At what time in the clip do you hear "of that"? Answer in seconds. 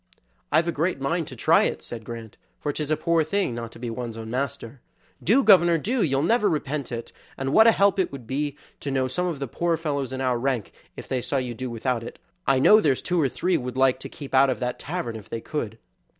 14.49-14.79